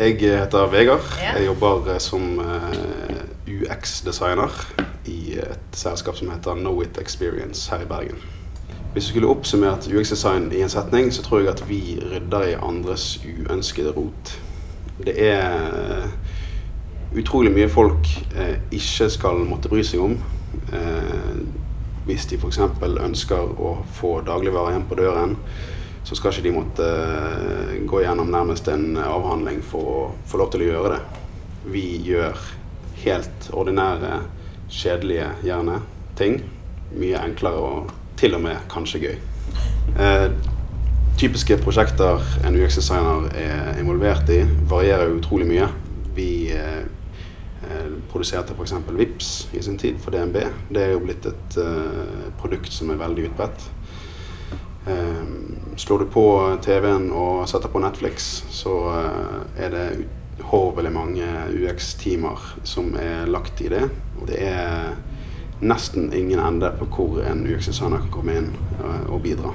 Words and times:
Jeg 0.00 0.16
heter 0.20 0.70
Vegard. 0.72 1.18
Jeg 1.36 1.46
jobber 1.46 1.88
eh, 1.92 1.98
som 2.00 2.38
eh, 2.40 3.16
UX-designer 3.52 4.54
i 5.04 5.34
et 5.36 5.76
selskap 5.76 6.16
som 6.16 6.30
heter 6.32 6.54
Know 6.56 6.80
It 6.80 6.96
Experience 6.98 7.68
her 7.70 7.82
i 7.84 7.88
Bergen. 7.88 8.16
Hvis 8.92 9.04
du 9.04 9.08
skulle 9.10 9.28
oppsummert 9.28 9.90
UX-design 9.92 10.52
i 10.56 10.62
en 10.62 10.72
setning, 10.72 11.12
så 11.12 11.22
tror 11.22 11.38
jeg 11.38 11.48
at 11.52 11.68
vi 11.68 11.98
rydder 12.00 12.46
i 12.48 12.54
andres 12.62 13.20
uønskede 13.26 13.92
rot. 13.92 14.32
Det 15.04 15.14
er 15.28 15.68
eh, 15.68 16.08
utrolig 17.20 17.52
mye 17.52 17.68
folk 17.68 18.08
ikke 18.72 19.10
skal 19.10 19.44
måtte 19.44 19.68
bry 19.68 19.82
seg 19.84 20.00
om. 20.00 20.16
Hvis 22.06 22.24
de 22.30 22.40
f.eks. 22.40 22.62
ønsker 23.04 23.52
å 23.60 23.74
få 24.00 24.22
dagligvarer 24.24 24.78
hjem 24.78 24.88
på 24.88 25.00
døren, 25.02 25.36
så 26.04 26.16
skal 26.16 26.32
ikke 26.32 26.46
de 26.48 26.54
måtte 26.54 26.86
eh, 26.86 27.74
gå 27.88 28.02
gjennom 28.04 28.30
nærmest 28.32 28.68
en 28.72 28.96
avhandling 29.00 29.60
for 29.66 29.90
å 29.94 29.98
få 30.28 30.40
lov 30.40 30.52
til 30.54 30.64
å 30.64 30.70
gjøre 30.70 30.94
det. 30.94 31.00
Vi 31.70 31.86
gjør 32.08 32.38
helt 33.04 33.50
ordinære, 33.52 34.20
kjedelige 34.70 35.32
gjerne 35.44 35.80
ting. 36.18 36.40
Mye 36.96 37.20
enklere 37.22 37.60
og 37.60 37.92
til 38.20 38.36
og 38.36 38.44
med 38.44 38.64
kanskje 38.72 39.02
gøy. 39.04 39.18
Eh, 40.00 40.30
typiske 41.20 41.56
prosjekter 41.60 42.24
en 42.46 42.56
UX-designer 42.56 43.28
er 43.36 43.80
involvert 43.80 44.28
i, 44.32 44.40
varierer 44.68 45.12
utrolig 45.12 45.48
mye. 45.48 45.68
Vi 46.16 46.30
eh, 46.54 46.82
eh, 47.66 47.90
produserte 48.12 48.56
f.eks. 48.56 48.76
VIPS 48.88 49.32
i 49.56 49.62
sin 49.64 49.78
tid 49.80 50.00
for 50.00 50.16
DNB. 50.16 50.40
Det 50.72 50.84
er 50.84 50.94
jo 50.94 51.04
blitt 51.04 51.28
et 51.28 51.60
eh, 51.60 52.30
produkt 52.40 52.72
som 52.72 52.92
er 52.92 53.00
veldig 53.00 53.30
utbredt. 53.30 53.66
Eh, 54.88 55.24
slår 55.80 55.98
du 55.98 56.06
på 56.06 56.58
TV-en 56.64 57.06
og 57.16 57.48
setter 57.48 57.72
på 57.72 57.80
Netflix, 57.80 58.42
så 58.52 58.74
eh, 58.92 59.64
er 59.64 59.70
det 59.72 59.84
uhorvelig 60.42 60.92
mange 60.92 61.28
UX-timer 61.56 62.42
som 62.68 62.92
er 63.00 63.24
lagt 63.32 63.62
i 63.64 63.70
det. 63.72 63.86
Og 64.20 64.28
det 64.28 64.42
er 64.44 64.92
nesten 65.64 66.12
ingen 66.12 66.40
ende 66.40 66.68
på 66.76 66.88
hvor 66.92 67.22
en 67.24 67.46
UX-designer 67.48 68.04
kan 68.04 68.12
komme 68.12 68.36
inn 68.42 68.52
eh, 68.76 69.08
og 69.08 69.24
bidra. 69.24 69.54